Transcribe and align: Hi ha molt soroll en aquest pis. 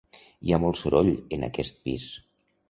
Hi 0.51 0.55
ha 0.55 0.59
molt 0.63 0.79
soroll 0.79 1.11
en 1.37 1.47
aquest 1.49 1.79
pis. 1.85 2.09